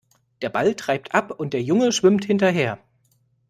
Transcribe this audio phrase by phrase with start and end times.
[0.41, 2.79] Der Ball treibt ab und der Junge schwimmt hinterher.